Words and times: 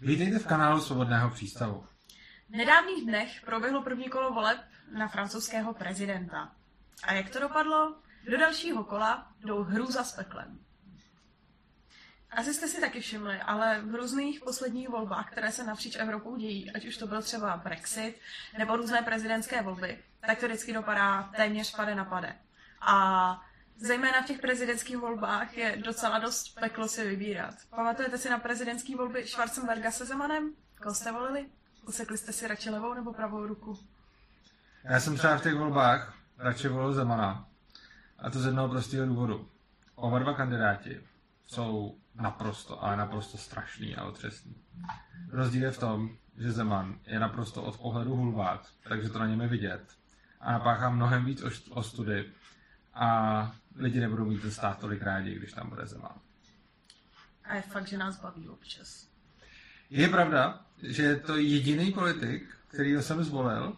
Vítejte 0.00 0.38
v 0.38 0.46
kanálu 0.46 0.80
Svobodného 0.80 1.30
přístavu. 1.30 1.86
V 2.48 2.56
nedávných 2.56 3.04
dnech 3.04 3.40
proběhlo 3.44 3.82
první 3.82 4.08
kolo 4.08 4.32
voleb 4.32 4.58
na 4.92 5.08
francouzského 5.08 5.74
prezidenta. 5.74 6.52
A 7.04 7.12
jak 7.12 7.30
to 7.30 7.40
dopadlo? 7.40 7.94
Do 8.30 8.38
dalšího 8.38 8.84
kola 8.84 9.32
jdou 9.44 9.62
hrůza 9.62 10.04
s 10.04 10.12
peklem. 10.12 10.58
Asi 12.30 12.54
jste 12.54 12.68
si 12.68 12.80
taky 12.80 13.00
všimli, 13.00 13.40
ale 13.40 13.80
v 13.80 13.94
různých 13.94 14.40
posledních 14.40 14.88
volbách, 14.88 15.30
které 15.30 15.52
se 15.52 15.64
napříč 15.64 15.96
Evropou 15.96 16.36
dějí, 16.36 16.70
ať 16.70 16.86
už 16.86 16.96
to 16.96 17.06
byl 17.06 17.22
třeba 17.22 17.56
Brexit 17.56 18.20
nebo 18.58 18.76
různé 18.76 19.02
prezidentské 19.02 19.62
volby, 19.62 19.98
tak 20.26 20.40
to 20.40 20.46
vždycky 20.46 20.72
dopadá 20.72 21.22
téměř 21.36 21.76
pade 21.76 21.94
na 21.94 22.04
pade. 22.04 22.36
A 22.80 23.42
zejména 23.78 24.22
v 24.22 24.26
těch 24.26 24.40
prezidentských 24.40 24.96
volbách 24.96 25.56
je 25.56 25.76
docela 25.84 26.18
dost 26.18 26.54
peklo 26.60 26.88
si 26.88 27.08
vybírat. 27.08 27.54
Pamatujete 27.70 28.18
si 28.18 28.30
na 28.30 28.38
prezidentské 28.38 28.96
volby 28.96 29.26
Schwarzenberga 29.26 29.90
se 29.90 30.06
Zemanem? 30.06 30.52
Koho 30.82 30.94
jste 30.94 31.12
volili? 31.12 31.46
Usekli 31.88 32.18
jste 32.18 32.32
si 32.32 32.48
radši 32.48 32.70
levou 32.70 32.94
nebo 32.94 33.12
pravou 33.12 33.46
ruku? 33.46 33.78
Já 34.84 35.00
jsem 35.00 35.16
třeba 35.16 35.38
v 35.38 35.42
těch 35.42 35.54
volbách 35.54 36.14
radši 36.38 36.68
volil 36.68 36.92
Zemana. 36.92 37.48
A 38.18 38.30
to 38.30 38.40
z 38.40 38.46
jednoho 38.46 38.68
prostého 38.68 39.06
důvodu. 39.06 39.48
Oba 39.94 40.18
dva 40.18 40.34
kandidáti 40.34 41.00
jsou 41.46 41.98
naprosto, 42.14 42.84
ale 42.84 42.96
naprosto 42.96 43.38
strašný 43.38 43.96
a 43.96 44.04
otřesný. 44.04 44.56
Rozdíl 45.30 45.62
je 45.62 45.70
v 45.70 45.78
tom, 45.78 46.16
že 46.38 46.52
Zeman 46.52 46.98
je 47.06 47.20
naprosto 47.20 47.62
od 47.62 47.78
pohledu 47.78 48.16
hulvát, 48.16 48.68
takže 48.88 49.08
to 49.08 49.18
na 49.18 49.26
něm 49.26 49.40
je 49.40 49.48
vidět. 49.48 49.82
A 50.40 50.52
napáchá 50.52 50.90
mnohem 50.90 51.24
víc 51.24 51.42
ostudy 51.70 52.32
a 52.94 53.52
lidi 53.76 54.00
nebudou 54.00 54.24
mít 54.24 54.42
ten 54.42 54.50
stát 54.50 54.78
tolik 54.78 55.02
rádi, 55.02 55.34
když 55.34 55.52
tam 55.52 55.68
bude 55.68 55.86
Zeman. 55.86 56.18
A 57.44 57.54
je 57.54 57.62
fakt, 57.62 57.88
že 57.88 57.98
nás 57.98 58.20
baví 58.20 58.48
občas. 58.48 59.06
Je 59.90 60.08
pravda, 60.08 60.60
že 60.82 61.02
je 61.02 61.16
to 61.16 61.36
jediný 61.36 61.92
politik, 61.92 62.56
který 62.68 62.92
jsem 62.92 63.24
zvolil 63.24 63.76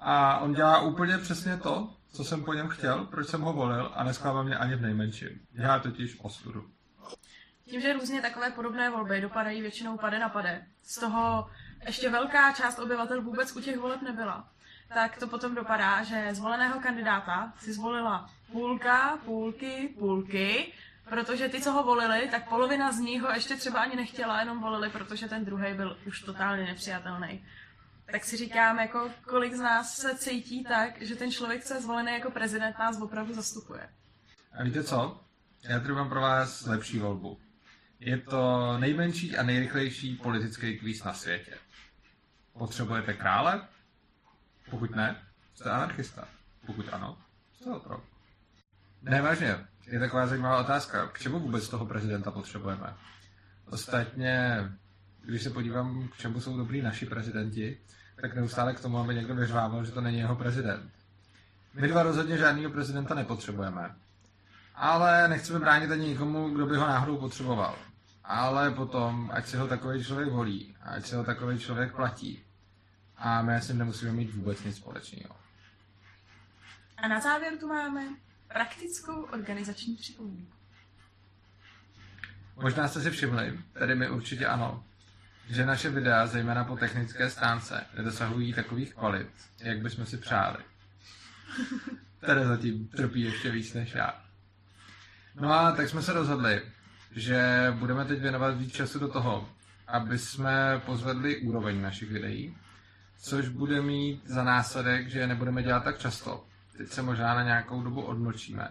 a 0.00 0.38
on 0.38 0.54
dělá 0.54 0.80
úplně 0.80 1.18
přesně 1.18 1.56
to, 1.56 1.96
co 2.12 2.24
jsem 2.24 2.44
po 2.44 2.54
něm 2.54 2.68
chtěl, 2.68 3.06
proč 3.06 3.28
jsem 3.28 3.40
ho 3.40 3.52
volil 3.52 3.92
a 3.94 4.04
nesklává 4.04 4.42
mě 4.42 4.56
ani 4.56 4.76
v 4.76 4.82
nejmenším. 4.82 5.40
Dělá 5.52 5.78
totiž 5.78 6.16
ostudu. 6.22 6.70
Tím, 7.64 7.80
že 7.80 7.92
různě 7.92 8.22
takové 8.22 8.50
podobné 8.50 8.90
volby 8.90 9.20
dopadají 9.20 9.60
většinou 9.60 9.98
pade 9.98 10.18
na 10.18 10.28
pade, 10.28 10.66
z 10.82 11.00
toho 11.00 11.50
ještě 11.86 12.10
velká 12.10 12.52
část 12.52 12.78
obyvatel 12.78 13.22
vůbec 13.22 13.56
u 13.56 13.60
těch 13.60 13.78
voleb 13.78 14.02
nebyla, 14.02 14.48
tak 14.94 15.18
to 15.18 15.26
potom 15.26 15.54
dopadá, 15.54 16.02
že 16.02 16.28
zvoleného 16.34 16.80
kandidáta 16.80 17.52
si 17.58 17.72
zvolila 17.72 18.30
půlka, 18.52 19.18
půlky, 19.24 19.94
půlky, 19.98 20.72
protože 21.08 21.48
ty, 21.48 21.60
co 21.60 21.72
ho 21.72 21.82
volili, 21.82 22.28
tak 22.30 22.48
polovina 22.48 22.92
z 22.92 22.98
nich 22.98 23.22
ho 23.22 23.30
ještě 23.30 23.56
třeba 23.56 23.80
ani 23.80 23.96
nechtěla, 23.96 24.40
jenom 24.40 24.60
volili, 24.60 24.90
protože 24.90 25.28
ten 25.28 25.44
druhý 25.44 25.74
byl 25.74 25.98
už 26.06 26.22
totálně 26.22 26.64
nepřijatelný. 26.64 27.44
Tak 28.12 28.24
si 28.24 28.36
říkám, 28.36 28.78
jako 28.78 29.10
kolik 29.26 29.54
z 29.54 29.60
nás 29.60 29.96
se 29.96 30.18
cítí 30.18 30.64
tak, 30.64 31.02
že 31.02 31.16
ten 31.16 31.30
člověk, 31.30 31.64
co 31.64 31.74
je 31.74 31.80
zvolený 31.80 32.12
jako 32.12 32.30
prezident, 32.30 32.78
nás 32.78 33.00
opravdu 33.00 33.34
zastupuje. 33.34 33.88
A 34.58 34.62
víte 34.62 34.84
co? 34.84 35.20
Já 35.62 35.80
tady 35.80 35.92
mám 35.92 36.08
pro 36.08 36.20
vás 36.20 36.66
lepší 36.66 36.98
volbu. 36.98 37.38
Je 38.04 38.18
to 38.18 38.74
nejmenší 38.78 39.36
a 39.36 39.42
nejrychlejší 39.42 40.16
politický 40.16 40.78
kvíz 40.78 41.04
na 41.04 41.12
světě. 41.12 41.54
Potřebujete 42.58 43.14
krále? 43.14 43.62
Pokud 44.70 44.96
ne, 44.96 45.16
jste 45.54 45.70
anarchista. 45.70 46.28
Pokud 46.66 46.86
ano, 46.92 47.18
jste 47.56 47.70
otrok. 47.70 48.04
Ne, 49.02 49.22
vážně, 49.22 49.56
je 49.86 49.98
taková 49.98 50.26
zajímavá 50.26 50.60
otázka. 50.60 51.06
K 51.06 51.18
čemu 51.18 51.40
vůbec 51.40 51.68
toho 51.68 51.86
prezidenta 51.86 52.30
potřebujeme? 52.30 52.94
Ostatně, 53.70 54.58
když 55.22 55.42
se 55.42 55.50
podívám, 55.50 56.08
k 56.08 56.16
čemu 56.16 56.40
jsou 56.40 56.56
dobrý 56.56 56.82
naši 56.82 57.06
prezidenti, 57.06 57.78
tak 58.20 58.34
neustále 58.34 58.74
k 58.74 58.80
tomu, 58.80 58.98
aby 58.98 59.14
někdo 59.14 59.34
vyřvával, 59.34 59.84
že 59.84 59.92
to 59.92 60.00
není 60.00 60.18
jeho 60.18 60.36
prezident. 60.36 60.92
My 61.74 61.88
dva 61.88 62.02
rozhodně 62.02 62.38
žádného 62.38 62.70
prezidenta 62.70 63.14
nepotřebujeme. 63.14 63.94
Ale 64.74 65.28
nechceme 65.28 65.58
bránit 65.58 65.90
ani 65.90 66.08
nikomu, 66.08 66.48
kdo 66.50 66.66
by 66.66 66.76
ho 66.76 66.86
náhodou 66.86 67.16
potřeboval. 67.16 67.76
Ale 68.24 68.70
potom, 68.70 69.30
ať 69.34 69.46
se 69.46 69.58
ho 69.58 69.68
takový 69.68 70.04
člověk 70.04 70.28
volí, 70.28 70.76
ať 70.82 71.06
se 71.06 71.16
ho 71.16 71.24
takový 71.24 71.58
člověk 71.58 71.94
platí. 71.94 72.44
A 73.16 73.42
my 73.42 73.56
s 73.56 73.68
ním 73.68 73.78
nemusíme 73.78 74.12
mít 74.12 74.34
vůbec 74.34 74.64
nic 74.64 74.76
společného. 74.76 75.36
A 76.96 77.08
na 77.08 77.20
závěr 77.20 77.58
tu 77.60 77.68
máme 77.68 78.02
praktickou 78.48 79.22
organizační 79.22 79.96
připomínku. 79.96 80.52
Možná 82.56 82.88
jste 82.88 83.00
si 83.00 83.10
všimli, 83.10 83.58
tady 83.72 83.94
mi 83.94 84.10
určitě 84.10 84.46
ano, 84.46 84.84
že 85.48 85.66
naše 85.66 85.90
videa, 85.90 86.26
zejména 86.26 86.64
po 86.64 86.76
technické 86.76 87.30
stránce, 87.30 87.86
nedosahují 87.96 88.52
takových 88.52 88.94
kvalit, 88.94 89.30
jak 89.60 89.82
bychom 89.82 90.06
si 90.06 90.16
přáli. 90.16 90.58
Tady 92.20 92.44
zatím 92.44 92.88
trpí 92.88 93.20
ještě 93.20 93.50
víc 93.50 93.74
než 93.74 93.94
já. 93.94 94.24
No 95.34 95.52
a 95.52 95.72
tak 95.72 95.88
jsme 95.88 96.02
se 96.02 96.12
rozhodli, 96.12 96.62
že 97.14 97.72
budeme 97.78 98.04
teď 98.04 98.20
věnovat 98.20 98.58
víc 98.58 98.74
času 98.74 98.98
do 98.98 99.08
toho, 99.08 99.48
aby 99.86 100.18
jsme 100.18 100.82
pozvedli 100.86 101.36
úroveň 101.36 101.82
našich 101.82 102.10
videí, 102.10 102.56
což 103.18 103.48
bude 103.48 103.82
mít 103.82 104.26
za 104.26 104.44
následek, 104.44 105.08
že 105.08 105.26
nebudeme 105.26 105.62
dělat 105.62 105.84
tak 105.84 105.98
často. 105.98 106.46
Teď 106.76 106.88
se 106.88 107.02
možná 107.02 107.34
na 107.34 107.42
nějakou 107.42 107.82
dobu 107.82 108.02
odmlčíme. 108.02 108.68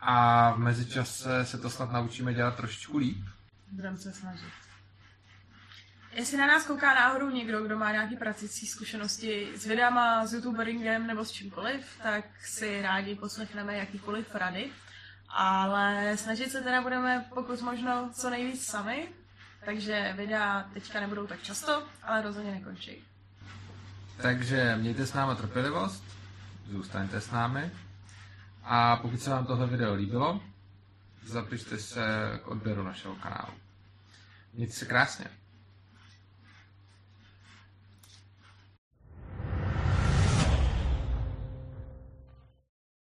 A 0.00 0.50
v 0.52 0.58
mezičase 0.58 1.44
se 1.44 1.58
to 1.58 1.70
snad 1.70 1.92
naučíme 1.92 2.34
dělat 2.34 2.56
trošičku 2.56 2.98
líp. 2.98 3.24
Budeme 3.70 3.96
se 3.96 4.12
snažit. 4.12 4.52
Jestli 6.12 6.38
na 6.38 6.46
nás 6.46 6.66
kouká 6.66 6.94
náhodou 6.94 7.30
někdo, 7.30 7.62
kdo 7.64 7.78
má 7.78 7.92
nějaké 7.92 8.16
praktické 8.16 8.66
zkušenosti 8.66 9.48
s 9.56 9.66
videama, 9.66 10.26
s 10.26 10.32
youtuberingem 10.32 11.06
nebo 11.06 11.24
s 11.24 11.30
čímkoliv, 11.30 11.86
tak 12.02 12.24
si 12.44 12.82
rádi 12.82 13.14
poslechneme 13.14 13.76
jakýkoliv 13.76 14.34
rady. 14.34 14.70
Ale 15.34 16.16
snažit 16.16 16.50
se 16.52 16.60
teda 16.60 16.82
budeme 16.82 17.26
pokud 17.34 17.60
možno 17.62 18.10
co 18.12 18.30
nejvíc 18.30 18.66
sami, 18.66 19.08
takže 19.64 20.14
videa 20.16 20.64
teďka 20.74 21.00
nebudou 21.00 21.26
tak 21.26 21.42
často, 21.42 21.82
ale 22.02 22.22
rozhodně 22.22 22.50
nekončí. 22.50 23.04
Takže 24.22 24.76
mějte 24.76 25.06
s 25.06 25.12
námi 25.14 25.36
trpělivost, 25.36 26.04
zůstaňte 26.70 27.20
s 27.20 27.30
námi 27.30 27.70
a 28.64 28.96
pokud 28.96 29.20
se 29.20 29.30
vám 29.30 29.46
tohle 29.46 29.66
video 29.66 29.94
líbilo, 29.94 30.40
zapište 31.24 31.78
se 31.78 32.02
k 32.44 32.48
odběru 32.48 32.82
našeho 32.82 33.14
kanálu. 33.14 33.54
Mějte 34.52 34.72
se 34.72 34.86
krásně. 34.86 35.26